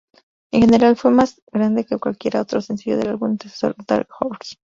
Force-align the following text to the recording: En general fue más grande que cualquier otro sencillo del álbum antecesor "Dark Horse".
En 0.51 0.61
general 0.63 0.95
fue 0.95 1.11
más 1.11 1.43
grande 1.53 1.85
que 1.85 1.99
cualquier 1.99 2.37
otro 2.37 2.59
sencillo 2.59 2.97
del 2.97 3.09
álbum 3.09 3.29
antecesor 3.33 3.75
"Dark 3.87 4.07
Horse". 4.19 4.55